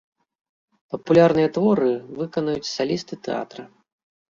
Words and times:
Папулярныя 0.95 1.51
творы 1.59 1.93
выканаюць 2.23 2.71
салісты 2.75 3.21
тэатра. 3.31 3.71